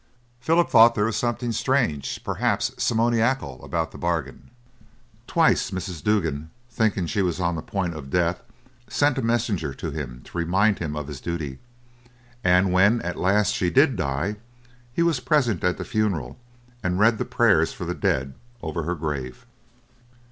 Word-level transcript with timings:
Philip 0.39 0.67
thought 0.71 0.95
there 0.95 1.05
was 1.05 1.15
something 1.15 1.51
strange, 1.51 2.23
perhaps 2.23 2.71
simoniacal, 2.75 3.63
about 3.63 3.91
the 3.91 3.99
bargain. 3.99 4.49
Twice 5.27 5.69
Mrs. 5.69 6.01
Duggan, 6.03 6.49
thinking 6.71 7.05
she 7.05 7.21
was 7.21 7.39
on 7.39 7.53
the 7.53 7.61
point 7.61 7.93
of 7.93 8.09
death, 8.09 8.41
sent 8.87 9.19
a 9.19 9.21
messenger 9.21 9.75
to 9.75 9.91
remind 10.33 10.79
him 10.79 10.95
of 10.95 11.05
his 11.07 11.21
duty; 11.21 11.59
and 12.43 12.73
when 12.73 12.99
at 13.03 13.15
last 13.19 13.53
she 13.53 13.69
did 13.69 13.95
die, 13.95 14.37
he 14.91 15.03
was 15.03 15.19
present 15.19 15.63
at 15.63 15.77
the 15.77 15.85
funeral, 15.85 16.39
and 16.81 16.97
read 16.97 17.19
the 17.19 17.23
prayers 17.23 17.71
for 17.71 17.85
the 17.85 17.93
dead 17.93 18.33
over 18.63 18.81
her 18.81 18.95
grave. 18.95 19.45